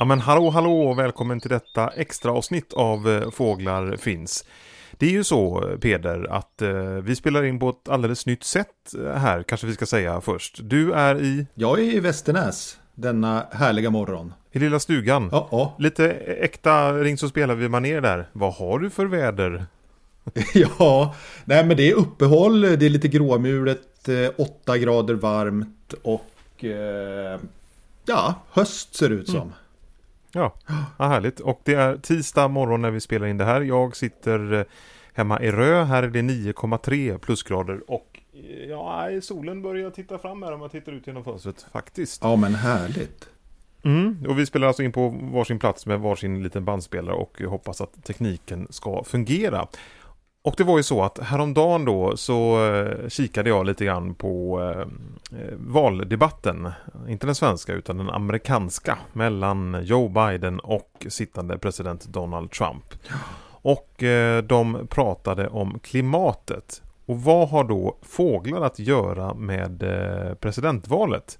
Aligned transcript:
Ja 0.00 0.04
men 0.06 0.20
hallå 0.20 0.50
hallå 0.50 0.82
och 0.82 0.98
välkommen 0.98 1.40
till 1.40 1.50
detta 1.50 1.88
extra 1.88 2.32
avsnitt 2.32 2.72
av 2.72 3.08
eh, 3.08 3.30
Fåglar 3.30 3.96
finns. 3.96 4.44
Det 4.92 5.06
är 5.06 5.10
ju 5.10 5.24
så 5.24 5.72
Peder 5.80 6.32
att 6.32 6.62
eh, 6.62 6.72
vi 6.82 7.16
spelar 7.16 7.42
in 7.42 7.58
på 7.58 7.68
ett 7.68 7.88
alldeles 7.88 8.26
nytt 8.26 8.44
sätt 8.44 8.94
eh, 8.98 9.12
här 9.12 9.42
kanske 9.42 9.66
vi 9.66 9.74
ska 9.74 9.86
säga 9.86 10.20
först. 10.20 10.60
Du 10.62 10.92
är 10.92 11.20
i... 11.20 11.46
Jag 11.54 11.78
är 11.78 11.82
i 11.82 12.00
Västernäs 12.00 12.78
denna 12.94 13.46
härliga 13.52 13.90
morgon. 13.90 14.32
I 14.52 14.58
lilla 14.58 14.80
stugan. 14.80 15.28
Ja, 15.32 15.48
ja. 15.50 15.74
Lite 15.78 16.10
äkta 16.10 16.92
ring 16.92 17.18
så 17.18 17.28
spelar 17.28 17.54
vi 17.54 17.68
maner 17.68 18.00
där. 18.00 18.28
Vad 18.32 18.54
har 18.54 18.78
du 18.78 18.90
för 18.90 19.06
väder? 19.06 19.66
ja, 20.54 21.14
nej 21.44 21.64
men 21.64 21.76
det 21.76 21.90
är 21.90 21.94
uppehåll, 21.94 22.60
det 22.60 22.86
är 22.86 22.90
lite 22.90 23.08
gråmulet, 23.08 24.08
8 24.36 24.78
grader 24.78 25.14
varmt 25.14 25.94
och 26.02 26.64
eh, 26.64 27.40
ja, 28.04 28.34
höst 28.50 28.94
ser 28.94 29.08
det 29.08 29.14
ut 29.14 29.28
som. 29.28 29.36
Mm. 29.36 29.52
Ja, 30.32 30.54
vad 30.96 31.08
härligt. 31.08 31.40
Och 31.40 31.60
det 31.64 31.74
är 31.74 31.96
tisdag 31.96 32.48
morgon 32.48 32.82
när 32.82 32.90
vi 32.90 33.00
spelar 33.00 33.26
in 33.26 33.36
det 33.36 33.44
här. 33.44 33.60
Jag 33.60 33.96
sitter 33.96 34.52
eh, 34.52 34.64
hemma 35.14 35.42
i 35.42 35.50
Rö. 35.50 35.84
Här 35.84 36.02
är 36.02 36.08
det 36.08 36.22
9,3 36.22 37.18
plusgrader 37.18 37.90
och 37.90 38.20
eh, 38.32 38.64
ja, 38.68 39.08
solen 39.22 39.62
börjar 39.62 39.90
titta 39.90 40.18
fram 40.18 40.42
här 40.42 40.52
om 40.52 40.60
jag 40.60 40.70
tittar 40.70 40.92
ut 40.92 41.06
genom 41.06 41.24
fönstret 41.24 41.66
faktiskt. 41.72 42.20
Ja, 42.24 42.36
men 42.36 42.54
härligt. 42.54 43.28
Mm, 43.84 44.26
och 44.28 44.38
vi 44.38 44.46
spelar 44.46 44.66
alltså 44.66 44.82
in 44.82 44.92
på 44.92 45.08
varsin 45.08 45.58
plats 45.58 45.86
med 45.86 46.00
varsin 46.00 46.42
liten 46.42 46.64
bandspelare 46.64 47.16
och 47.16 47.42
hoppas 47.42 47.80
att 47.80 48.04
tekniken 48.04 48.66
ska 48.70 49.04
fungera. 49.04 49.66
Och 50.42 50.54
det 50.56 50.64
var 50.64 50.76
ju 50.76 50.82
så 50.82 51.02
att 51.02 51.18
häromdagen 51.18 51.84
då 51.84 52.16
så 52.16 52.66
eh, 52.74 53.08
kikade 53.08 53.48
jag 53.48 53.66
lite 53.66 53.84
grann 53.84 54.14
på 54.14 54.60
eh, 54.62 54.80
eh, 55.40 55.54
valdebatten. 55.56 56.70
Inte 57.08 57.26
den 57.26 57.34
svenska 57.34 57.72
utan 57.72 57.98
den 57.98 58.10
amerikanska 58.10 58.98
mellan 59.12 59.80
Joe 59.82 60.08
Biden 60.08 60.60
och 60.60 61.06
sittande 61.08 61.58
president 61.58 62.04
Donald 62.04 62.50
Trump. 62.50 62.84
Och 63.62 64.02
de 64.44 64.86
pratade 64.90 65.48
om 65.48 65.78
klimatet. 65.78 66.82
Och 67.06 67.22
vad 67.22 67.48
har 67.48 67.64
då 67.64 67.96
fåglar 68.02 68.62
att 68.62 68.78
göra 68.78 69.34
med 69.34 69.84
presidentvalet? 70.40 71.38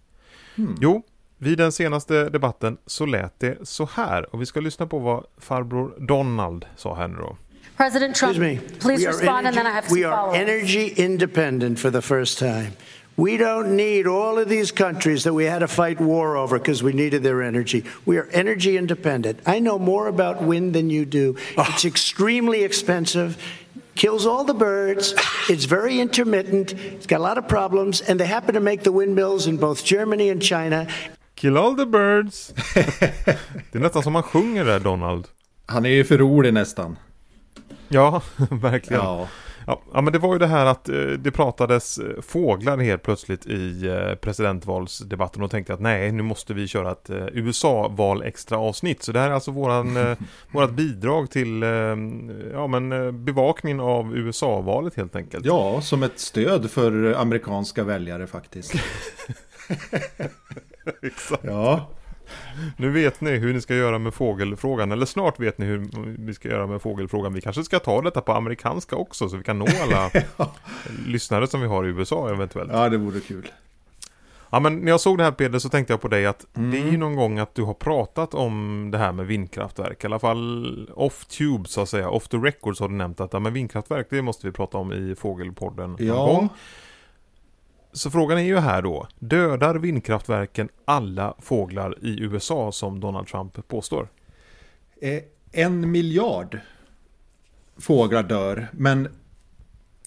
Mm. 0.58 0.74
Jo, 0.80 1.02
vid 1.38 1.58
den 1.58 1.72
senaste 1.72 2.28
debatten 2.28 2.78
så 2.86 3.06
lät 3.06 3.40
det 3.40 3.68
så 3.68 3.88
här. 3.92 4.34
Och 4.34 4.40
vi 4.40 4.46
ska 4.46 4.60
lyssna 4.60 4.86
på 4.86 4.98
vad 4.98 5.24
farbror 5.38 5.94
Donald 5.98 6.66
sa 6.76 6.94
här 6.94 7.08
nu 7.08 7.16
då. 7.16 7.36
President 7.76 8.14
Trump, 8.14 8.36
me. 8.36 8.58
please 8.78 9.06
respond 9.06 9.46
energy, 9.46 9.48
and 9.48 9.56
then 9.56 9.66
I 9.66 9.70
have 9.70 9.86
some 9.86 9.94
We 9.94 10.04
are 10.04 10.34
energy 10.34 10.88
independent 10.88 11.78
for 11.78 11.90
the 11.90 12.02
first 12.02 12.38
time. 12.38 12.76
We 13.16 13.36
don't 13.36 13.76
need 13.76 14.06
all 14.06 14.38
of 14.38 14.48
these 14.48 14.72
countries 14.72 15.24
that 15.24 15.34
we 15.34 15.44
had 15.44 15.58
to 15.58 15.68
fight 15.68 16.00
war 16.00 16.36
over 16.36 16.58
because 16.58 16.82
we 16.82 16.92
needed 16.92 17.22
their 17.22 17.42
energy. 17.42 17.84
We 18.06 18.16
are 18.16 18.26
energy 18.32 18.76
independent. 18.76 19.40
I 19.46 19.60
know 19.60 19.78
more 19.78 20.08
about 20.08 20.42
wind 20.42 20.74
than 20.74 20.90
you 20.90 21.04
do. 21.04 21.36
Oh. 21.58 21.66
It's 21.68 21.84
extremely 21.84 22.64
expensive, 22.64 23.36
kills 23.94 24.26
all 24.26 24.44
the 24.44 24.54
birds, 24.54 25.14
it's 25.48 25.66
very 25.66 26.00
intermittent, 26.00 26.72
it's 26.72 27.06
got 27.06 27.20
a 27.20 27.22
lot 27.22 27.38
of 27.38 27.46
problems, 27.46 28.00
and 28.00 28.18
they 28.18 28.26
happen 28.26 28.54
to 28.54 28.60
make 28.60 28.82
the 28.84 28.92
windmills 28.92 29.46
in 29.46 29.58
both 29.58 29.84
Germany 29.84 30.30
and 30.30 30.42
China. 30.42 30.86
Kill 31.34 31.58
all 31.58 31.74
the 31.76 31.86
birds. 31.86 32.54
det 33.72 33.74
är 33.74 33.80
nästan 33.80 34.02
som 34.02 34.12
man 34.12 34.22
sjunger 34.22 34.64
där, 34.64 34.80
Donald. 34.80 35.28
Han 35.66 35.86
är 35.86 35.90
ju 35.90 36.04
för 36.04 36.18
rolig 36.18 36.54
nästan. 36.54 36.96
Ja, 37.88 38.22
verkligen. 38.50 39.02
Ja. 39.02 39.28
Ja, 39.92 40.00
men 40.00 40.12
det 40.12 40.18
var 40.18 40.32
ju 40.32 40.38
det 40.38 40.46
här 40.46 40.66
att 40.66 40.88
eh, 40.88 40.96
det 40.96 41.30
pratades 41.30 41.98
eh, 41.98 42.20
fåglar 42.22 42.78
helt 42.78 43.02
plötsligt 43.02 43.46
i 43.46 43.86
eh, 43.86 44.14
presidentvalsdebatten 44.14 45.42
och 45.42 45.50
tänkte 45.50 45.74
att 45.74 45.80
nej, 45.80 46.12
nu 46.12 46.22
måste 46.22 46.54
vi 46.54 46.68
köra 46.68 46.92
ett 46.92 47.10
USA-val 47.32 48.22
extra 48.22 48.58
avsnitt. 48.58 49.02
Så 49.02 49.12
det 49.12 49.20
här 49.20 49.30
är 49.30 49.34
alltså 49.34 49.50
våran, 49.50 50.16
vårat 50.52 50.70
bidrag 50.70 51.30
till 51.30 51.62
ja, 52.52 52.66
men, 52.66 53.24
bevakningen 53.24 53.80
av 53.80 54.16
USA-valet 54.16 54.94
helt 54.94 55.16
enkelt. 55.16 55.44
Ja, 55.44 55.80
som 55.80 56.02
ett 56.02 56.18
stöd 56.18 56.70
för 56.70 57.14
amerikanska 57.14 57.84
väljare 57.84 58.26
faktiskt. 58.26 58.74
Exakt. 61.02 61.44
Ja. 61.44 61.90
Nu 62.76 62.90
vet 62.90 63.20
ni 63.20 63.30
hur 63.30 63.54
ni 63.54 63.60
ska 63.60 63.74
göra 63.74 63.98
med 63.98 64.14
fågelfrågan, 64.14 64.92
eller 64.92 65.06
snart 65.06 65.40
vet 65.40 65.58
ni 65.58 65.66
hur 65.66 65.88
vi 66.18 66.34
ska 66.34 66.48
göra 66.48 66.66
med 66.66 66.82
fågelfrågan. 66.82 67.34
Vi 67.34 67.40
kanske 67.40 67.64
ska 67.64 67.78
ta 67.78 68.02
detta 68.02 68.20
på 68.20 68.32
amerikanska 68.32 68.96
också, 68.96 69.28
så 69.28 69.36
vi 69.36 69.42
kan 69.42 69.58
nå 69.58 69.66
alla 69.82 70.10
ja. 70.36 70.54
lyssnare 71.06 71.46
som 71.46 71.60
vi 71.60 71.66
har 71.66 71.84
i 71.84 71.88
USA 71.88 72.30
eventuellt. 72.30 72.70
Ja, 72.72 72.88
det 72.88 72.96
vore 72.96 73.20
kul. 73.20 73.50
Ja, 74.50 74.60
men 74.60 74.76
när 74.76 74.90
jag 74.90 75.00
såg 75.00 75.18
det 75.18 75.24
här 75.24 75.32
Peder 75.32 75.58
så 75.58 75.68
tänkte 75.68 75.92
jag 75.92 76.00
på 76.00 76.08
dig 76.08 76.26
att 76.26 76.56
mm. 76.56 76.70
det 76.70 76.78
är 76.78 76.90
ju 76.90 76.96
någon 76.96 77.16
gång 77.16 77.38
att 77.38 77.54
du 77.54 77.62
har 77.62 77.74
pratat 77.74 78.34
om 78.34 78.88
det 78.92 78.98
här 78.98 79.12
med 79.12 79.26
vindkraftverk. 79.26 80.04
I 80.04 80.06
alla 80.06 80.18
fall 80.18 80.90
off 80.94 81.24
tube 81.24 81.68
så 81.68 81.80
att 81.80 81.88
säga. 81.88 82.10
Off 82.10 82.28
the 82.28 82.36
record 82.36 82.76
så 82.76 82.84
har 82.84 82.88
du 82.88 82.94
nämnt 82.94 83.20
att 83.20 83.32
ja, 83.32 83.38
men 83.38 83.52
vindkraftverk 83.52 84.06
det 84.10 84.22
måste 84.22 84.46
vi 84.46 84.52
prata 84.52 84.78
om 84.78 84.92
i 84.92 85.14
Fågelpodden 85.14 85.96
ja. 85.98 86.14
någon 86.14 86.26
gång. 86.26 86.48
Så 87.92 88.10
frågan 88.10 88.38
är 88.38 88.42
ju 88.42 88.58
här 88.58 88.82
då, 88.82 89.06
dödar 89.18 89.74
vindkraftverken 89.74 90.68
alla 90.84 91.34
fåglar 91.38 91.98
i 92.02 92.20
USA 92.20 92.72
som 92.72 93.00
Donald 93.00 93.26
Trump 93.26 93.68
påstår? 93.68 94.08
Eh, 95.00 95.22
en 95.52 95.90
miljard 95.90 96.58
fåglar 97.78 98.22
dör, 98.22 98.68
men 98.72 99.08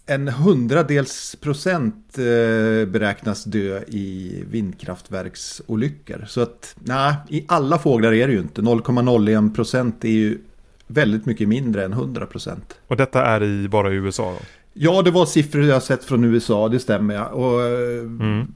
en 0.05 0.27
hundradels 0.27 1.35
procent 1.35 2.17
eh, 2.17 2.87
beräknas 2.87 3.43
dö 3.43 3.83
i 3.87 4.43
vindkraftverksolyckor. 4.49 6.25
Så 6.27 6.41
att 6.41 6.75
nej, 6.79 7.15
i 7.29 7.45
alla 7.47 7.79
fåglar 7.79 8.13
är 8.13 8.27
det 8.27 8.33
ju 8.33 8.39
inte. 8.39 8.61
0,01 8.61 9.55
procent 9.55 10.05
är 10.05 10.09
ju 10.09 10.39
väldigt 10.87 11.25
mycket 11.25 11.47
mindre 11.47 11.85
än 11.85 11.93
100 11.93 12.25
procent. 12.25 12.77
Och 12.87 12.97
detta 12.97 13.25
är 13.25 13.43
i 13.43 13.67
bara 13.67 13.91
i 13.91 13.95
USA 13.95 14.31
då? 14.31 14.39
Ja, 14.73 15.01
det 15.01 15.11
var 15.11 15.25
siffror 15.25 15.63
jag 15.63 15.83
sett 15.83 16.03
från 16.03 16.23
USA, 16.23 16.67
det 16.67 16.79
stämmer 16.79 17.15
ja. 17.15 17.25
Och, 17.25 17.61
mm. 17.61 18.53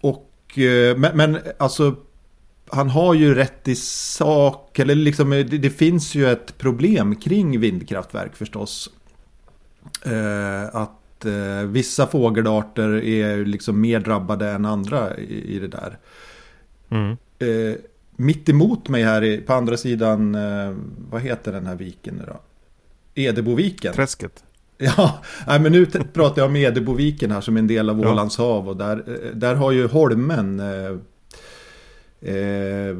och 0.00 0.58
eh, 0.58 0.96
men, 0.96 1.16
men 1.16 1.38
alltså 1.58 1.96
han 2.70 2.90
har 2.90 3.14
ju 3.14 3.34
rätt 3.34 3.68
i 3.68 3.74
sak, 3.74 4.78
eller 4.78 4.94
liksom 4.94 5.30
det, 5.30 5.44
det 5.44 5.70
finns 5.70 6.14
ju 6.14 6.30
ett 6.30 6.58
problem 6.58 7.16
kring 7.16 7.60
vindkraftverk 7.60 8.36
förstås. 8.36 8.90
Eh, 10.04 10.76
att 10.76 11.24
eh, 11.24 11.66
vissa 11.66 12.06
fågelarter 12.06 13.04
är 13.04 13.44
liksom 13.44 13.80
mer 13.80 14.00
drabbade 14.00 14.48
än 14.50 14.64
andra 14.64 15.16
i, 15.16 15.56
i 15.56 15.58
det 15.58 15.68
där. 15.68 15.98
Mm. 16.88 17.16
Eh, 17.38 17.76
mitt 18.16 18.48
emot 18.48 18.88
mig 18.88 19.02
här 19.04 19.42
på 19.46 19.52
andra 19.52 19.76
sidan, 19.76 20.34
eh, 20.34 20.74
vad 21.10 21.22
heter 21.22 21.52
den 21.52 21.66
här 21.66 21.76
viken 21.76 22.14
nu 22.14 22.24
då? 22.26 22.40
Edeboviken. 23.14 23.94
Träsket. 23.94 24.44
Ja, 24.78 25.22
nej, 25.46 25.60
men 25.60 25.72
nu 25.72 25.86
pratar 25.86 26.42
jag 26.42 26.48
om 26.48 26.56
Edeboviken 26.56 27.30
här 27.30 27.40
som 27.40 27.56
en 27.56 27.66
del 27.66 27.90
av 27.90 28.00
Ålands 28.00 28.38
hav 28.38 28.68
och 28.68 28.76
där, 28.76 29.32
där 29.34 29.54
har 29.54 29.72
ju 29.72 29.86
Holmen 29.86 30.60
eh, 30.60 30.96
eh, 32.34 32.96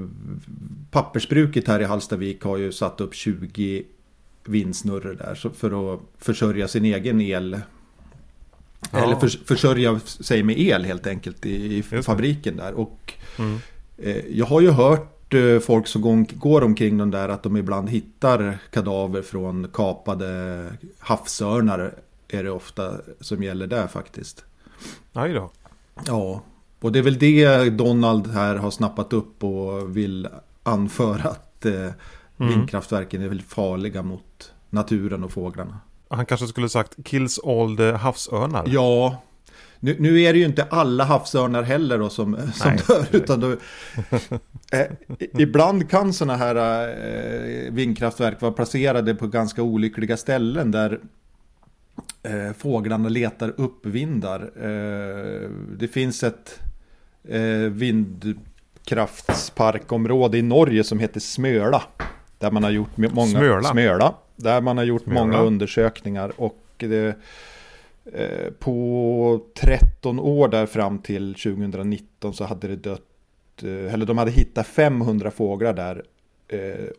Pappersbruket 0.91 1.69
här 1.69 1.81
i 1.81 1.84
Halstavik 1.84 2.43
har 2.43 2.56
ju 2.56 2.72
satt 2.72 3.00
upp 3.00 3.15
20 3.15 3.84
vindsnurror 4.44 5.15
där 5.15 5.53
för 5.55 5.94
att 5.94 6.00
försörja 6.19 6.69
sin 6.69 6.84
egen 6.84 7.21
el. 7.21 7.61
Ja. 8.91 8.99
Eller 8.99 9.17
för, 9.17 9.28
försörja 9.28 10.00
sig 10.00 10.43
med 10.43 10.59
el 10.59 10.84
helt 10.84 11.06
enkelt 11.06 11.47
i, 11.47 11.78
i 11.78 12.03
fabriken 12.03 12.56
där. 12.56 12.72
Och 12.72 13.12
mm. 13.38 13.59
eh, 13.97 14.25
jag 14.31 14.47
har 14.47 14.61
ju 14.61 14.71
hört 14.71 15.18
folk 15.62 15.87
som 15.87 16.27
går 16.34 16.64
omkring 16.64 16.99
den 16.99 17.11
där 17.11 17.29
att 17.29 17.43
de 17.43 17.56
ibland 17.56 17.91
hittar 17.91 18.58
kadaver 18.70 19.23
från 19.23 19.69
kapade 19.73 20.64
havsörnar. 20.99 21.94
Är 22.29 22.44
det 22.44 22.50
ofta 22.50 22.93
som 23.20 23.43
gäller 23.43 23.67
där 23.67 23.87
faktiskt. 23.87 24.44
Aj 25.12 25.32
då. 25.32 25.50
Ja, 26.06 26.43
och 26.81 26.93
det 26.93 26.99
är 26.99 27.02
väl 27.02 27.19
det 27.19 27.70
Donald 27.70 28.26
här 28.26 28.56
har 28.56 28.70
snappat 28.70 29.12
upp 29.12 29.44
och 29.44 29.97
vill 29.97 30.29
anföra 30.62 31.29
att 31.29 31.67
eh, 31.67 31.73
mm. 31.75 31.94
vindkraftverken 32.37 33.23
är 33.23 33.29
väldigt 33.29 33.49
farliga 33.49 34.02
mot 34.02 34.52
naturen 34.70 35.25
och 35.25 35.32
fåglarna. 35.32 35.81
Han 36.08 36.26
kanske 36.26 36.47
skulle 36.47 36.69
sagt 36.69 36.97
kills 37.05 37.38
all 37.38 37.76
the 37.76 37.93
havsörnar. 37.93 38.64
Ja, 38.67 39.23
nu, 39.80 39.96
nu, 39.98 40.22
är 40.22 40.32
det 40.32 40.38
ju 40.38 40.44
inte 40.44 40.62
alla 40.62 41.04
havsörnar 41.04 41.62
heller 41.62 41.98
då 41.98 42.08
som, 42.08 42.38
som 42.54 42.76
dör. 42.88 43.06
Utan 43.12 43.40
då, 43.40 43.56
eh, 44.72 44.86
ibland 45.38 45.90
kan 45.90 46.12
sådana 46.12 46.36
här 46.36 46.88
eh, 46.88 47.72
vindkraftverk 47.72 48.40
vara 48.40 48.52
placerade 48.52 49.14
på 49.14 49.26
ganska 49.26 49.62
olyckliga 49.62 50.16
ställen 50.16 50.70
där 50.70 51.00
eh, 52.22 52.52
fåglarna 52.58 53.08
letar 53.08 53.60
upp 53.60 53.86
vindar. 53.86 54.40
Eh, 54.40 55.50
det 55.78 55.88
finns 55.88 56.22
ett 56.22 56.60
eh, 57.28 57.70
vindkraftsparkområde 57.70 60.38
i 60.38 60.42
Norge 60.42 60.84
som 60.84 60.98
heter 60.98 61.20
Smöla. 61.20 61.82
Där 62.38 62.50
man 62.50 62.62
har 62.62 62.70
gjort 62.70 62.96
många, 62.96 63.26
Smöla. 63.26 63.69
Smöla 63.69 64.14
där 64.36 64.60
man 64.60 64.76
har 64.76 64.84
gjort 64.84 65.02
Smöla. 65.02 65.20
många 65.20 65.40
undersökningar. 65.40 66.32
Och 66.36 66.64
det, 66.78 67.08
Eh, 67.08 67.14
på 68.58 69.40
13 69.55 70.20
år 70.20 70.49
där 70.49 70.66
fram 70.66 70.99
till 70.99 71.34
2019 71.34 72.34
så 72.34 72.44
hade 72.44 72.69
det 72.69 72.76
dött 72.76 73.02
eller 73.62 74.06
de 74.06 74.19
hade 74.19 74.31
hittat 74.31 74.66
500 74.66 75.31
fåglar 75.31 75.72
där. 75.72 76.02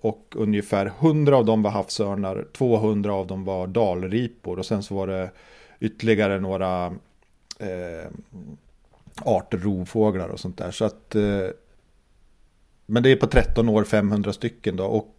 Och 0.01 0.33
ungefär 0.35 0.85
100 0.85 1.38
av 1.38 1.45
dem 1.45 1.63
var 1.63 1.71
havsörnar, 1.71 2.47
200 2.53 3.13
av 3.13 3.27
dem 3.27 3.45
var 3.45 3.67
dalripor 3.67 4.59
och 4.59 4.65
sen 4.65 4.83
så 4.83 4.95
var 4.95 5.07
det 5.07 5.31
ytterligare 5.79 6.39
några 6.39 6.85
eh, 7.59 8.12
arter 9.21 9.57
rovfåglar 9.57 10.29
och 10.29 10.39
sånt 10.39 10.57
där. 10.57 10.71
Så 10.71 10.85
att, 10.85 11.15
eh, 11.15 11.47
men 12.85 13.03
det 13.03 13.09
är 13.09 13.15
på 13.15 13.27
13 13.27 13.69
år 13.69 13.83
500 13.83 14.33
stycken 14.33 14.75
då. 14.75 14.85
Och 14.85 15.15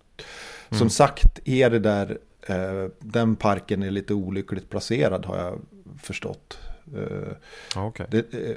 som 0.68 0.76
mm. 0.76 0.90
sagt 0.90 1.40
är 1.44 1.70
det 1.70 1.78
där, 1.78 2.18
eh, 2.42 2.90
den 2.98 3.36
parken 3.36 3.82
är 3.82 3.90
lite 3.90 4.14
olyckligt 4.14 4.70
placerad 4.70 5.26
har 5.26 5.38
jag 5.38 5.58
förstått. 6.02 6.58
Eh, 6.96 7.82
okay. 7.86 8.06
det, 8.10 8.34
eh, 8.34 8.56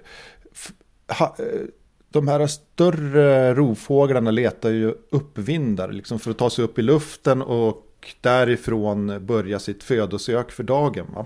ha, 1.20 1.36
eh, 1.40 1.62
de 2.10 2.28
här 2.28 2.48
större 2.48 3.54
rovfåglarna 3.54 4.32
letar 4.32 4.70
ju 4.70 4.94
uppvindar 5.10 5.92
liksom 5.92 6.20
för 6.20 6.32
att 6.32 6.38
ta 6.38 6.50
sig 6.50 6.66
upp 6.66 6.80
i 6.80 6.82
luften 6.82 7.42
och 7.42 8.16
därifrån 8.22 9.26
börja 9.26 9.60
sitt 9.60 9.84
födosök 9.84 10.52
för 10.52 10.64
dagen. 10.64 11.06
Va? 11.16 11.26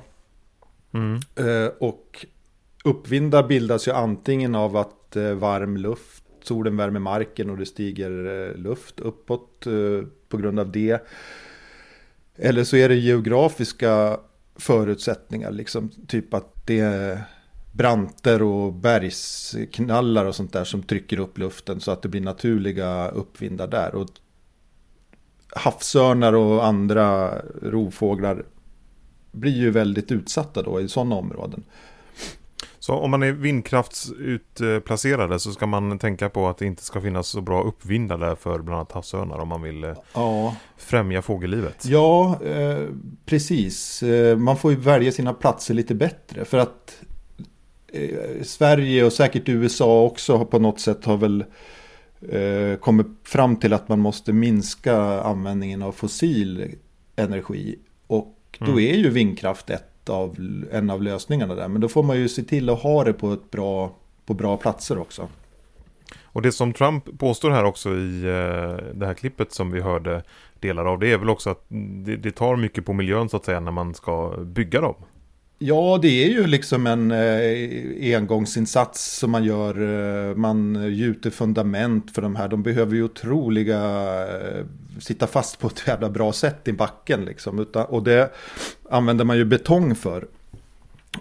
Mm. 0.93 1.19
Och 1.79 2.25
uppvindar 2.83 3.47
bildas 3.47 3.87
ju 3.87 3.91
antingen 3.91 4.55
av 4.55 4.77
att 4.77 5.17
varm 5.35 5.77
luft, 5.77 6.23
solen 6.43 6.77
värmer 6.77 6.99
marken 6.99 7.49
och 7.49 7.57
det 7.57 7.65
stiger 7.65 8.53
luft 8.57 8.99
uppåt 8.99 9.67
på 10.29 10.37
grund 10.37 10.59
av 10.59 10.71
det. 10.71 11.07
Eller 12.35 12.63
så 12.63 12.75
är 12.75 12.89
det 12.89 12.95
geografiska 12.95 14.19
förutsättningar, 14.59 15.51
liksom 15.51 15.89
typ 16.07 16.33
att 16.33 16.65
det 16.65 16.79
är 16.79 17.23
branter 17.71 18.41
och 18.41 18.73
bergsknallar 18.73 20.25
och 20.25 20.35
sånt 20.35 20.53
där 20.53 20.63
som 20.63 20.83
trycker 20.83 21.19
upp 21.19 21.37
luften 21.37 21.79
så 21.79 21.91
att 21.91 22.01
det 22.01 22.09
blir 22.09 22.21
naturliga 22.21 23.07
uppvindar 23.07 23.67
där. 23.67 23.95
Och 23.95 24.07
havsörnar 25.49 26.33
och 26.33 26.65
andra 26.65 27.37
rovfåglar 27.61 28.45
blir 29.31 29.55
ju 29.55 29.71
väldigt 29.71 30.11
utsatta 30.11 30.61
då 30.61 30.81
i 30.81 30.87
sådana 30.87 31.15
områden. 31.15 31.63
Så 32.87 32.93
om 32.93 33.11
man 33.11 33.23
är 33.23 33.31
vindkraftsutplacerade 33.31 35.39
så 35.39 35.51
ska 35.51 35.65
man 35.65 35.99
tänka 35.99 36.29
på 36.29 36.47
att 36.47 36.57
det 36.57 36.65
inte 36.65 36.83
ska 36.83 37.01
finnas 37.01 37.27
så 37.27 37.41
bra 37.41 37.63
uppvindar 37.63 38.17
där 38.17 38.35
för 38.35 38.59
bland 38.59 38.79
annat 38.79 38.91
havsörnar 38.91 39.39
om 39.39 39.47
man 39.47 39.61
vill 39.61 39.83
eh, 39.83 39.93
ja. 40.13 40.55
främja 40.77 41.21
fågellivet. 41.21 41.85
Ja, 41.85 42.39
eh, 42.43 42.83
precis. 43.25 44.03
Eh, 44.03 44.37
man 44.37 44.57
får 44.57 44.71
ju 44.71 44.77
välja 44.77 45.11
sina 45.11 45.33
platser 45.33 45.73
lite 45.73 45.95
bättre 45.95 46.45
för 46.45 46.57
att 46.57 47.01
eh, 47.93 48.43
Sverige 48.43 49.05
och 49.05 49.13
säkert 49.13 49.49
USA 49.49 50.03
också 50.03 50.45
på 50.45 50.59
något 50.59 50.79
sätt 50.79 51.05
har 51.05 51.17
väl 51.17 51.45
eh, 52.29 52.75
kommit 52.79 53.07
fram 53.23 53.55
till 53.55 53.73
att 53.73 53.89
man 53.89 53.99
måste 53.99 54.33
minska 54.33 55.21
användningen 55.21 55.81
av 55.81 55.91
fossil 55.91 56.75
energi. 57.15 57.79
Och 58.07 58.57
då 58.59 58.71
mm. 58.71 58.77
är 58.77 58.97
ju 58.97 59.09
vindkraft 59.09 59.69
ett 59.69 59.96
av, 60.09 60.35
en 60.71 60.89
av 60.89 61.03
lösningarna 61.03 61.55
där. 61.55 61.67
Men 61.67 61.81
då 61.81 61.87
får 61.87 62.03
man 62.03 62.17
ju 62.17 62.29
se 62.29 62.43
till 62.43 62.69
att 62.69 62.81
ha 62.81 63.03
det 63.03 63.13
på, 63.13 63.33
ett 63.33 63.51
bra, 63.51 63.91
på 64.25 64.33
bra 64.33 64.57
platser 64.57 64.97
också. 64.97 65.27
Och 66.23 66.41
det 66.41 66.51
som 66.51 66.73
Trump 66.73 67.19
påstår 67.19 67.51
här 67.51 67.63
också 67.63 67.89
i 67.89 68.23
eh, 68.23 68.93
det 68.93 69.05
här 69.05 69.13
klippet 69.13 69.53
som 69.53 69.71
vi 69.71 69.81
hörde 69.81 70.23
delar 70.59 70.85
av 70.85 70.99
det 70.99 71.11
är 71.11 71.17
väl 71.17 71.29
också 71.29 71.49
att 71.49 71.65
det, 72.05 72.15
det 72.15 72.31
tar 72.31 72.55
mycket 72.55 72.85
på 72.85 72.93
miljön 72.93 73.29
så 73.29 73.37
att 73.37 73.45
säga 73.45 73.59
när 73.59 73.71
man 73.71 73.93
ska 73.93 74.37
bygga 74.37 74.81
dem. 74.81 74.95
Ja, 75.59 75.99
det 76.01 76.23
är 76.23 76.29
ju 76.29 76.47
liksom 76.47 76.87
en 76.87 77.11
eh, 77.11 78.17
engångsinsats 78.17 79.17
som 79.17 79.31
man 79.31 79.43
gör. 79.43 79.81
Eh, 80.29 80.35
man 80.35 80.89
gjuter 80.93 81.29
fundament 81.29 82.11
för 82.11 82.21
de 82.21 82.35
här. 82.35 82.47
De 82.47 82.63
behöver 82.63 82.95
ju 82.95 83.03
otroliga 83.03 83.81
eh, 84.27 84.65
sitta 84.99 85.27
fast 85.27 85.59
på 85.59 85.67
ett 85.67 85.83
jävla 85.87 86.09
bra 86.09 86.33
sätt 86.33 86.67
i 86.67 86.73
backen. 86.73 87.25
Liksom. 87.25 87.59
Utan, 87.59 87.85
och 87.85 88.03
det 88.03 88.31
använder 88.89 89.25
man 89.25 89.37
ju 89.37 89.45
betong 89.45 89.95
för. 89.95 90.27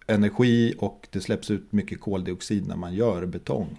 energi 0.06 0.74
och 0.78 1.08
det 1.10 1.20
släpps 1.20 1.50
ut 1.50 1.72
mycket 1.72 2.00
koldioxid 2.00 2.68
när 2.68 2.76
man 2.76 2.94
gör 2.94 3.26
betong. 3.26 3.78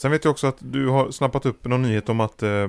Sen 0.00 0.10
vet 0.10 0.24
jag 0.24 0.30
också 0.30 0.46
att 0.46 0.56
du 0.58 0.88
har 0.88 1.10
snappat 1.10 1.46
upp 1.46 1.64
någon 1.64 1.82
nyhet 1.82 2.08
om 2.08 2.20
att 2.20 2.42
eh, 2.42 2.68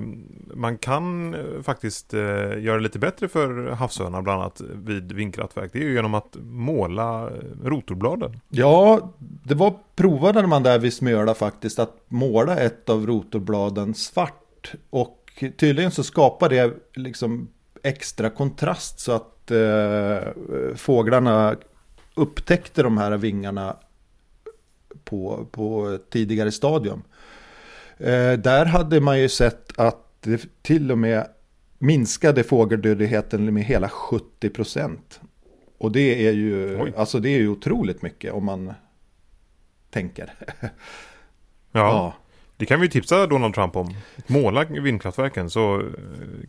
man 0.54 0.78
kan 0.78 1.34
eh, 1.34 1.62
faktiskt 1.64 2.14
eh, 2.14 2.20
göra 2.60 2.76
det 2.76 2.84
lite 2.84 3.00
bättre 3.00 3.28
för 3.28 3.72
havsörnar 3.72 4.22
bland 4.22 4.42
annat 4.42 4.62
vid 4.76 5.12
vindkraftverk. 5.12 5.70
Det 5.74 5.80
är 5.80 5.84
ju 5.84 5.94
genom 5.94 6.14
att 6.14 6.38
måla 6.42 7.28
eh, 7.28 7.34
rotorbladen. 7.64 8.40
Ja, 8.50 9.12
det 9.44 9.56
var 9.56 9.74
provade 9.96 10.48
man 10.48 10.64
där 10.64 10.80
vid 10.80 10.94
Smöla 10.94 11.34
faktiskt 11.34 11.80
att 11.80 11.96
måla 12.08 12.58
ett 12.58 12.90
av 12.90 13.08
rotorbladen 13.08 13.94
svart. 13.94 14.74
Och 14.90 15.44
tydligen 15.58 15.92
så 15.92 16.04
skapar 16.04 16.50
det 16.50 16.74
liksom 16.94 17.48
extra 17.84 18.30
kontrast 18.30 19.00
så 19.00 19.12
att 19.12 19.52
eh, 19.52 20.76
fåglarna 20.76 21.56
upptäckte 22.16 22.84
de 22.84 22.98
här 22.98 23.18
vingarna 23.18 23.76
på, 25.04 25.48
på 25.52 25.98
tidigare 26.10 26.52
stadium. 26.52 27.04
Eh, 27.98 28.34
där 28.34 28.66
hade 28.66 29.02
man 29.02 29.20
ju 29.20 29.30
sett 29.30 29.80
att 29.80 30.06
det 30.20 30.48
till 30.62 30.92
och 30.92 30.98
med 30.98 31.28
minskade 31.78 32.44
fågeldödligheten 32.44 33.54
med 33.54 33.64
hela 33.64 33.90
70 33.90 34.50
procent. 34.50 35.22
Och 35.78 35.92
det 35.92 36.28
är 36.28 36.32
ju, 36.32 36.80
alltså 36.98 37.20
det 37.20 37.30
är 37.30 37.38
ju 37.38 37.50
otroligt 37.50 38.02
mycket 38.02 38.34
om 38.34 38.46
man 38.46 38.74
tänker. 39.90 40.34
ja. 40.62 40.70
ja. 41.72 42.14
Det 42.58 42.66
kan 42.66 42.82
vi 42.82 42.90
tipsa 42.90 43.28
Donald 43.28 43.54
Trump 43.56 43.76
om. 43.76 43.94
Måla 44.28 44.64
vindkraftverken 44.64 45.50
så 45.50 45.80
eh, 45.80 45.86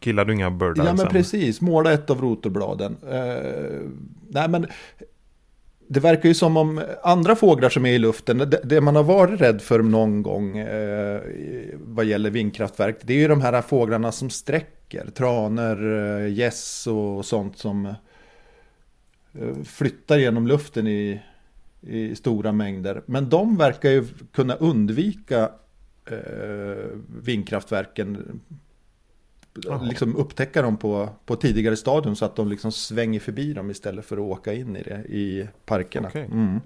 killar 0.00 0.24
du 0.24 0.32
inga 0.32 0.50
birdar. 0.50 0.84
Ja 0.84 0.94
men 0.94 1.08
precis, 1.08 1.60
måla 1.60 1.92
ett 1.92 2.10
av 2.10 2.20
rotorbladen. 2.20 2.96
Uh, 3.02 3.90
nej 4.28 4.48
men 4.48 4.66
det 5.92 6.00
verkar 6.00 6.28
ju 6.28 6.34
som 6.34 6.56
om 6.56 6.82
andra 7.02 7.36
fåglar 7.36 7.68
som 7.68 7.86
är 7.86 7.92
i 7.92 7.98
luften, 7.98 8.38
det, 8.38 8.60
det 8.64 8.80
man 8.80 8.96
har 8.96 9.02
varit 9.02 9.40
rädd 9.40 9.62
för 9.62 9.82
någon 9.82 10.22
gång 10.22 10.58
eh, 10.58 11.20
vad 11.74 12.04
gäller 12.04 12.30
vindkraftverk, 12.30 12.96
det 13.02 13.12
är 13.14 13.18
ju 13.18 13.28
de 13.28 13.40
här 13.40 13.62
fåglarna 13.62 14.12
som 14.12 14.30
sträcker, 14.30 15.10
tranor, 15.14 15.98
eh, 15.98 16.32
gäss 16.32 16.86
och 16.86 17.24
sånt 17.24 17.58
som 17.58 17.86
eh, 17.86 19.62
flyttar 19.64 20.18
genom 20.18 20.46
luften 20.46 20.86
i, 20.86 21.20
i 21.80 22.14
stora 22.14 22.52
mängder. 22.52 23.02
Men 23.06 23.28
de 23.28 23.56
verkar 23.56 23.90
ju 23.90 24.04
kunna 24.32 24.54
undvika 24.54 25.50
eh, 26.10 26.86
vindkraftverken 27.22 28.40
liksom 29.82 30.16
upptäcka 30.16 30.62
dem 30.62 30.76
på, 30.76 31.08
på 31.26 31.36
tidigare 31.36 31.76
stadium 31.76 32.16
så 32.16 32.24
att 32.24 32.36
de 32.36 32.48
liksom 32.48 32.72
svänger 32.72 33.20
förbi 33.20 33.52
dem 33.52 33.70
istället 33.70 34.04
för 34.04 34.16
att 34.16 34.22
åka 34.22 34.52
in 34.52 34.76
i 34.76 34.82
det 34.82 35.04
i 35.08 35.48
parkerna. 35.66 36.08
Okay. 36.08 36.24
Mm. 36.24 36.60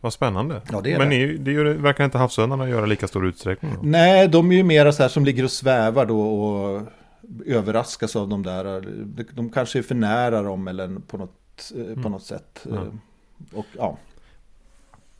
Vad 0.00 0.12
spännande. 0.12 0.62
Ja, 0.72 0.80
det 0.80 0.98
Men 0.98 1.10
det. 1.10 1.16
Är, 1.16 1.38
det 1.38 1.52
gör, 1.52 1.64
verkar 1.64 2.04
inte 2.04 2.18
havsörnarna 2.18 2.68
göra 2.68 2.86
lika 2.86 3.08
stor 3.08 3.26
utsträckning? 3.26 3.72
Då? 3.74 3.80
Nej, 3.82 4.28
de 4.28 4.52
är 4.52 4.56
ju 4.56 4.62
mera 4.62 4.92
så 4.92 5.02
här 5.02 5.10
som 5.10 5.24
ligger 5.24 5.44
och 5.44 5.50
svävar 5.50 6.06
då 6.06 6.20
och 6.20 6.82
överraskas 7.46 8.16
av 8.16 8.28
de 8.28 8.42
där. 8.42 8.84
De 9.34 9.50
kanske 9.50 9.78
är 9.78 9.82
för 9.82 9.94
nära 9.94 10.42
dem 10.42 10.68
eller 10.68 11.00
på 11.06 11.16
något, 11.16 11.72
eh, 11.76 11.80
mm. 11.80 12.02
på 12.02 12.08
något 12.08 12.22
sätt. 12.22 12.66
Mm. 12.70 13.00
Och, 13.52 13.66
ja. 13.76 13.98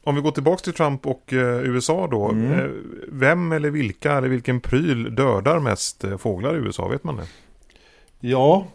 Om 0.08 0.14
vi 0.14 0.20
går 0.20 0.30
tillbaka 0.30 0.62
till 0.62 0.72
Trump 0.72 1.06
och 1.06 1.32
eh, 1.32 1.62
USA 1.62 2.06
då. 2.06 2.28
Mm. 2.28 2.52
Eh, 2.52 2.70
vem 3.08 3.52
eller 3.52 3.70
vilka 3.70 4.12
eller 4.12 4.28
vilken 4.28 4.60
pryl 4.60 5.14
dödar 5.14 5.60
mest 5.60 6.04
eh, 6.04 6.16
fåglar 6.16 6.54
i 6.54 6.58
USA? 6.58 6.88
Vet 6.88 7.04
man 7.04 7.16
det? 7.16 7.26
Ja, 8.20 8.66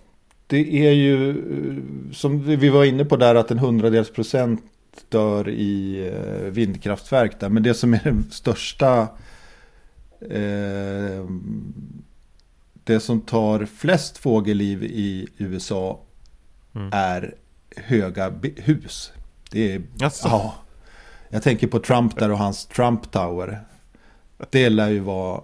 det 0.47 0.87
är 0.87 0.91
ju 0.91 1.41
som 2.13 2.43
vi 2.43 2.69
var 2.69 2.85
inne 2.85 3.05
på 3.05 3.17
där 3.17 3.35
att 3.35 3.51
en 3.51 3.59
hundradels 3.59 4.11
procent 4.11 4.63
dör 5.09 5.49
i 5.49 6.11
vindkraftverk 6.51 7.39
där. 7.39 7.49
Men 7.49 7.63
det 7.63 7.73
som 7.73 7.93
är 7.93 8.01
den 8.03 8.31
största 8.31 9.07
eh, 10.21 11.25
det 12.83 12.99
som 12.99 13.21
tar 13.21 13.65
flest 13.65 14.17
fågelliv 14.17 14.83
i 14.83 15.27
USA 15.37 15.99
mm. 16.75 16.89
är 16.93 17.35
höga 17.75 18.33
hus. 18.55 19.11
Det 19.51 19.73
är, 19.73 19.81
alltså. 20.01 20.27
ja, 20.27 20.55
jag 21.33 21.43
tänker 21.43 21.67
på 21.67 21.79
Trump 21.79 22.19
där 22.19 22.31
och 22.31 22.37
hans 22.37 22.65
Trump 22.65 23.11
Tower. 23.11 23.59
Det 24.49 24.69
lär 24.69 24.89
ju 24.89 24.99
vara 24.99 25.41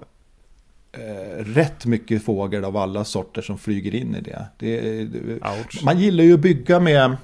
eh, 0.91 1.43
rätt 1.43 1.85
mycket 1.85 2.23
fågel 2.23 2.65
av 2.65 2.77
alla 2.77 3.05
sorter 3.05 3.41
som 3.41 3.57
flyger 3.57 3.95
in 3.95 4.15
i 4.15 4.21
det. 4.21 4.47
det, 4.57 5.03
det 5.05 5.39
man 5.83 5.99
gillar 5.99 6.23
ju 6.23 6.33
att 6.33 6.39
bygga 6.39 6.79
med 6.79 7.17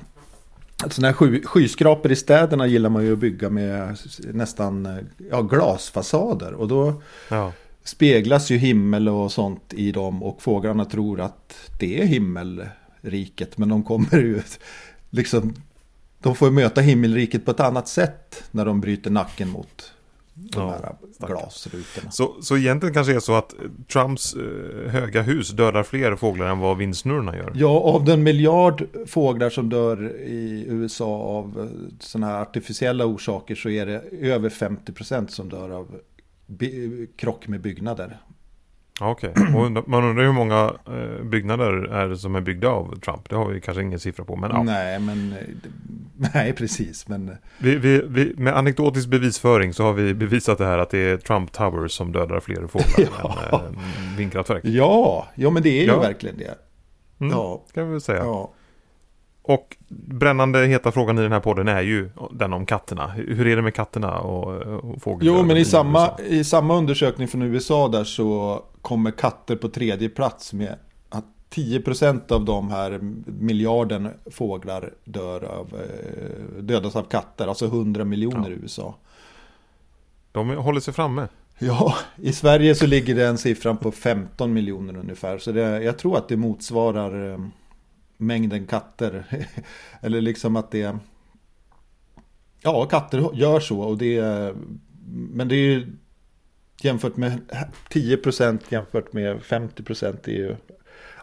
Sådana 0.90 1.08
här 1.08 1.14
sky, 1.14 1.44
skyskrapor 1.44 2.12
i 2.12 2.16
städerna 2.16 2.68
gillar 2.68 2.90
man 2.90 3.06
ju 3.06 3.14
att 3.14 3.20
bygga 3.20 3.50
med 3.50 3.98
nästan 4.34 5.08
ja, 5.32 5.42
glasfasader. 5.42 6.54
Och 6.54 6.68
då 6.68 7.02
ja. 7.30 7.52
speglas 7.84 8.50
ju 8.50 8.58
himmel 8.58 9.10
och 9.10 9.32
sånt 9.32 9.74
i 9.74 9.92
dem 9.92 10.24
och 10.24 10.42
fåglarna 10.42 10.86
tror 10.86 11.22
att 11.22 11.56
det 11.80 12.02
är 12.02 12.06
himmel 12.06 12.64
himmelriket. 13.02 13.58
Men 13.58 13.70
de 13.70 13.84
kommer 13.84 14.18
ju 14.18 14.42
liksom, 15.10 15.54
de 16.26 16.36
får 16.36 16.52
möta 16.52 16.82
himmelriket 16.82 17.46
på 17.46 17.52
ett 17.52 17.60
annat 17.60 17.88
sätt 17.88 18.44
när 18.52 18.66
de 18.66 18.82
bryter 18.82 19.12
nacken 19.12 19.50
mot 19.50 19.94
de 20.34 20.62
ja, 20.62 20.70
här 20.70 21.28
glasrutorna. 21.28 22.12
Så, 22.12 22.36
så 22.42 22.58
egentligen 22.58 22.94
kanske 22.94 23.14
det 23.14 23.18
är 23.18 23.20
så 23.20 23.36
att 23.36 23.54
Trumps 23.94 24.36
eh, 24.36 24.92
höga 24.92 25.22
hus 25.22 25.50
dödar 25.50 25.84
fler 25.84 26.16
fåglar 26.16 26.46
än 26.46 26.60
vad 26.60 26.78
vindsnurrorna 26.78 27.38
gör? 27.38 27.52
Ja, 27.56 27.80
av 27.80 28.06
den 28.06 28.24
miljard 28.24 28.88
fåglar 29.08 29.50
som 29.50 29.70
dör 29.70 30.12
i 30.22 30.66
USA 30.68 31.18
av 31.18 31.60
eh, 31.60 31.96
sådana 32.00 32.28
här 32.28 32.42
artificiella 32.42 33.06
orsaker 33.06 33.56
så 33.56 33.70
är 33.70 33.86
det 33.86 34.04
över 34.22 34.50
50% 34.50 35.28
som 35.28 35.50
dör 35.50 35.70
av 35.70 36.00
krock 37.16 37.48
med 37.48 37.62
byggnader. 37.62 38.18
Okej, 39.02 39.30
okay. 39.30 39.84
man 39.88 40.04
undrar 40.04 40.24
hur 40.24 40.32
många 40.32 40.74
eh, 40.88 41.26
byggnader 41.26 41.74
är 41.74 42.08
det 42.08 42.18
som 42.18 42.36
är 42.36 42.42
byggda 42.42 42.70
av 42.70 43.00
Trump? 43.00 43.30
Det 43.30 43.36
har 43.36 43.50
vi 43.50 43.62
kanske 43.62 43.82
ingen 43.82 44.00
siffra 44.00 44.26
på. 44.26 44.36
Men, 44.36 44.52
ja. 44.52 44.64
Nej, 44.64 45.00
men 45.00 45.34
nej, 46.34 46.54
precis. 46.54 47.08
Men... 47.08 47.38
Vi, 47.58 47.76
vi, 47.76 48.02
vi, 48.08 48.34
med 48.38 48.58
anekdotisk 48.58 49.08
bevisföring 49.08 49.74
så 49.74 49.84
har 49.84 49.94
vi 49.94 50.14
bevisat 50.14 50.58
det 50.58 50.66
här 50.66 50.78
att 50.78 50.90
det 50.90 51.00
är 51.00 51.18
Trump 51.18 51.52
Towers 51.52 51.92
som 51.92 52.12
dödar 52.12 52.40
fler 52.40 52.68
fåglar 52.68 53.10
ja. 53.52 53.62
än 53.68 53.76
äh, 53.76 54.18
vindkraftverk. 54.18 54.66
Ja, 54.66 55.28
ja, 55.36 55.50
men 55.50 55.64
det 55.64 55.70
är 55.70 55.82
ju 55.82 55.88
ja. 55.88 56.00
verkligen 56.00 56.38
det. 56.38 56.58
Mm, 57.20 57.34
ja, 57.34 57.64
kan 57.74 57.86
vi 57.86 57.92
väl 57.92 58.02
säga. 58.02 58.24
Ja. 58.24 58.52
Och 59.42 59.78
brännande 59.90 60.66
heta 60.66 60.92
frågan 60.92 61.20
i 61.20 61.22
den 61.22 61.32
här 61.32 61.40
podden 61.40 61.68
är 61.68 61.82
ju 61.82 62.10
den 62.32 62.54
om 62.54 62.66
katterna. 62.66 63.08
Hur 63.08 63.48
är 63.48 63.56
det 63.56 63.62
med 63.62 63.74
katterna 63.74 64.20
och, 64.20 64.62
och 64.62 65.02
fåglar? 65.02 65.28
Jo, 65.28 65.44
men 65.44 65.58
i, 65.58 65.66
samma, 65.66 66.20
i 66.20 66.44
samma 66.44 66.78
undersökning 66.78 67.28
från 67.28 67.42
USA 67.42 67.88
där 67.88 68.04
så 68.04 68.62
kommer 68.82 69.12
katter 69.12 69.56
på 69.56 69.70
tredje 69.70 70.10
plats 70.10 70.54
med 70.54 70.76
10% 71.56 72.32
av 72.32 72.46
de 72.46 72.72
här 72.72 73.00
miljarden 73.26 74.10
fåglar 74.26 74.94
dör 75.04 75.44
av, 75.44 75.74
eh, 75.74 76.64
dödas 76.64 76.96
av 76.96 77.04
katter. 77.04 77.48
Alltså 77.48 77.66
100 77.66 78.06
miljoner 78.06 78.50
ja. 78.50 78.56
i 78.56 78.60
USA. 78.60 78.96
De 80.32 80.50
håller 80.50 80.80
sig 80.80 80.94
framme. 80.94 81.28
Ja, 81.60 81.96
i 82.16 82.34
Sverige 82.34 82.76
så 82.76 82.88
ligger 82.88 83.16
den 83.16 83.38
siffran 83.38 83.78
på 83.78 83.92
15 83.92 84.54
miljoner 84.54 84.98
ungefär. 84.98 85.38
Så 85.38 85.52
det, 85.52 85.84
jag 85.84 85.98
tror 85.98 86.18
att 86.18 86.28
det 86.28 86.38
motsvarar 86.38 87.32
eh, 87.32 87.40
mängden 88.18 88.68
katter. 88.68 89.26
Eller 90.02 90.22
liksom 90.22 90.56
att 90.56 90.72
det... 90.72 90.98
Ja, 92.62 92.86
katter 92.86 93.30
gör 93.34 93.60
så 93.60 93.80
och 93.80 93.98
det... 93.98 94.54
Men 95.08 95.48
det 95.48 95.56
är 95.56 95.66
ju 95.66 95.88
jämfört 96.82 97.18
med 97.18 97.40
10% 97.90 98.60
jämfört 98.70 99.14
med 99.14 99.40
50% 99.40 100.30
är 100.30 100.32
ju... 100.32 100.56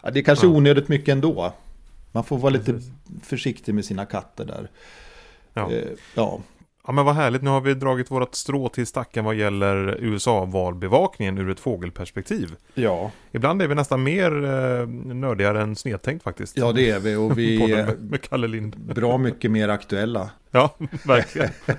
Ja, 0.03 0.11
det 0.11 0.19
är 0.19 0.23
kanske 0.23 0.47
ja. 0.47 0.51
onödigt 0.51 0.87
mycket 0.87 1.09
ändå. 1.09 1.53
Man 2.11 2.23
får 2.23 2.37
vara 2.37 2.53
lite 2.53 2.81
försiktig 3.23 3.75
med 3.75 3.85
sina 3.85 4.05
katter 4.05 4.45
där. 4.45 4.69
Ja. 5.53 5.71
Eh, 5.71 5.87
ja. 6.15 6.39
Ja 6.87 6.93
men 6.93 7.05
vad 7.05 7.15
härligt, 7.15 7.41
nu 7.41 7.49
har 7.49 7.61
vi 7.61 7.73
dragit 7.73 8.11
vårat 8.11 8.35
strå 8.35 8.69
till 8.69 8.87
stacken 8.87 9.25
vad 9.25 9.35
gäller 9.35 9.97
USA-valbevakningen 9.99 11.37
ur 11.37 11.49
ett 11.49 11.59
fågelperspektiv. 11.59 12.55
Ja. 12.73 13.11
Ibland 13.31 13.61
är 13.61 13.67
vi 13.67 13.75
nästan 13.75 14.03
mer 14.03 14.43
eh, 14.43 14.87
nördigare 15.15 15.61
än 15.61 15.75
snedtänkt 15.75 16.23
faktiskt. 16.23 16.57
Ja 16.57 16.71
det 16.71 16.89
är 16.89 16.99
vi 16.99 17.15
och 17.15 17.37
vi 17.37 17.71
är 17.71 17.95
med 17.95 18.21
Kalle 18.21 18.47
Lind. 18.47 18.79
bra 18.79 19.17
mycket 19.17 19.51
mer 19.51 19.69
aktuella. 19.69 20.29
Ja, 20.51 20.75
verkligen. 21.05 21.49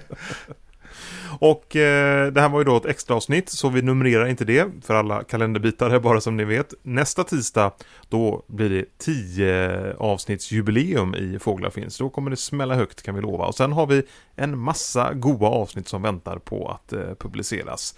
Och 1.41 1.77
eh, 1.77 2.33
det 2.33 2.41
här 2.41 2.49
var 2.49 2.61
ju 2.61 2.65
då 2.65 2.77
ett 2.77 2.87
extra 2.87 3.17
avsnitt 3.17 3.49
så 3.49 3.69
vi 3.69 3.83
numrerar 3.83 4.27
inte 4.27 4.45
det 4.45 4.67
för 4.85 4.95
alla 4.95 5.25
kalenderbitare 5.25 6.01
bara 6.01 6.21
som 6.21 6.37
ni 6.37 6.45
vet. 6.45 6.75
Nästa 6.83 7.25
tisdag 7.25 7.73
då 8.09 8.45
blir 8.47 8.71
det 8.71 8.99
10 8.99 9.95
avsnittsjubileum 9.99 11.15
i 11.15 11.39
Fåglar 11.39 11.71
finns. 11.71 11.99
Då 11.99 12.09
kommer 12.09 12.31
det 12.31 12.37
smälla 12.37 12.75
högt 12.75 13.03
kan 13.03 13.15
vi 13.15 13.21
lova. 13.21 13.47
Och 13.47 13.55
sen 13.55 13.73
har 13.73 13.87
vi 13.87 14.03
en 14.37 14.59
massa 14.59 15.15
goda 15.15 15.47
avsnitt 15.47 15.89
som 15.89 16.03
väntar 16.03 16.39
på 16.39 16.69
att 16.69 16.93
eh, 16.93 17.15
publiceras. 17.19 17.95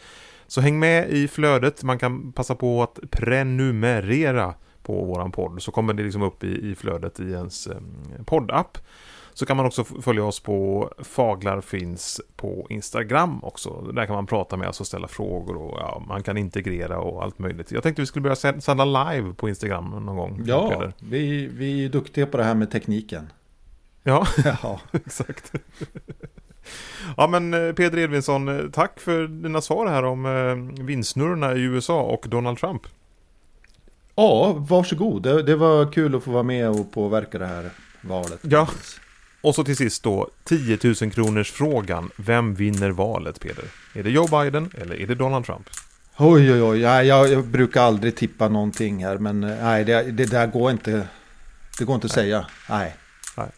Så 0.46 0.60
häng 0.60 0.78
med 0.78 1.10
i 1.10 1.28
flödet. 1.28 1.82
Man 1.82 1.98
kan 1.98 2.32
passa 2.32 2.54
på 2.54 2.82
att 2.82 2.98
prenumerera 3.10 4.54
på 4.82 5.04
våran 5.04 5.32
podd 5.32 5.62
så 5.62 5.72
kommer 5.72 5.94
det 5.94 6.02
liksom 6.02 6.22
upp 6.22 6.44
i, 6.44 6.70
i 6.70 6.74
flödet 6.74 7.20
i 7.20 7.30
ens 7.30 7.66
eh, 7.66 7.76
poddapp. 8.24 8.78
Så 9.36 9.46
kan 9.46 9.56
man 9.56 9.66
också 9.66 9.84
följa 9.84 10.24
oss 10.24 10.40
på 10.40 10.90
Faglar 10.98 11.60
finns 11.60 12.20
på 12.36 12.66
Instagram 12.70 13.44
också. 13.44 13.80
Där 13.80 14.06
kan 14.06 14.14
man 14.14 14.26
prata 14.26 14.56
med 14.56 14.68
oss 14.68 14.80
och 14.80 14.86
ställa 14.86 15.08
frågor 15.08 15.56
och 15.56 15.78
ja, 15.80 16.02
man 16.08 16.22
kan 16.22 16.36
integrera 16.36 16.98
och 16.98 17.22
allt 17.22 17.38
möjligt. 17.38 17.72
Jag 17.72 17.82
tänkte 17.82 18.02
vi 18.02 18.06
skulle 18.06 18.22
börja 18.22 18.60
sända 18.60 18.84
live 18.84 19.32
på 19.32 19.48
Instagram 19.48 19.90
någon 19.90 20.16
gång. 20.16 20.42
Ja, 20.46 20.92
vi, 20.98 21.46
vi 21.46 21.84
är 21.84 21.88
duktiga 21.88 22.26
på 22.26 22.36
det 22.36 22.44
här 22.44 22.54
med 22.54 22.70
tekniken. 22.70 23.32
Ja, 24.02 24.26
ja. 24.62 24.80
exakt. 24.92 25.52
Ja 27.16 27.26
men 27.26 27.54
eh, 27.54 27.72
Peter 27.72 27.98
Edvinsson, 27.98 28.48
eh, 28.48 28.70
tack 28.72 29.00
för 29.00 29.26
dina 29.26 29.60
svar 29.60 29.86
här 29.86 30.04
om 30.04 30.26
eh, 30.26 30.84
vindsnurrorna 30.84 31.54
i 31.54 31.60
USA 31.60 32.02
och 32.02 32.26
Donald 32.28 32.58
Trump. 32.58 32.82
Ja, 34.14 34.52
varsågod. 34.52 35.22
Det, 35.22 35.42
det 35.42 35.56
var 35.56 35.92
kul 35.92 36.14
att 36.14 36.24
få 36.24 36.30
vara 36.30 36.42
med 36.42 36.70
och 36.70 36.92
påverka 36.92 37.38
det 37.38 37.46
här 37.46 37.70
valet. 38.00 38.40
Ja, 38.42 38.68
och 39.46 39.54
så 39.54 39.64
till 39.64 39.76
sist 39.76 40.02
då 40.02 40.30
10 40.44 40.78
000 40.82 40.94
kronors 41.10 41.52
frågan. 41.52 42.10
Vem 42.16 42.54
vinner 42.54 42.90
valet 42.90 43.40
Peter? 43.40 43.64
Är 43.94 44.02
det 44.02 44.10
Joe 44.10 44.26
Biden 44.42 44.70
eller 44.74 45.00
är 45.00 45.06
det 45.06 45.14
Donald 45.14 45.46
Trump? 45.46 45.70
Oj 46.16 46.52
oj 46.52 46.62
oj, 46.62 46.80
jag, 46.80 47.06
jag 47.06 47.46
brukar 47.46 47.82
aldrig 47.82 48.16
tippa 48.16 48.48
någonting 48.48 49.04
här 49.04 49.18
men 49.18 49.44
eh, 49.44 49.64
nej 49.64 49.84
det, 49.84 50.02
det 50.02 50.24
där 50.24 50.46
går 50.46 50.70
inte. 50.70 51.08
Det 51.78 51.84
går 51.84 51.94
inte 51.94 52.06
att 52.06 52.16
nej. 52.16 52.24
säga. 52.24 52.46
Nej. 52.70 52.96
nej. 53.36 53.48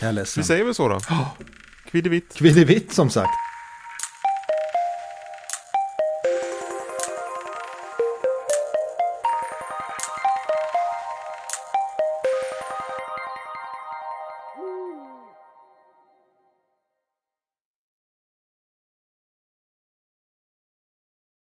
jag 0.00 0.08
är 0.08 0.12
ledsen. 0.12 0.40
Vi 0.40 0.46
säger 0.46 0.64
väl 0.64 0.74
så 0.74 0.88
då. 0.88 1.00
Kviddevitt. 1.90 2.34
Kviddevitt 2.34 2.92
som 2.92 3.10
sagt. 3.10 3.32